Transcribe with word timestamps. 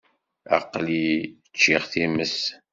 Aql-i 0.57 1.07
ččiɣ 1.53 1.83
times. 1.91 2.39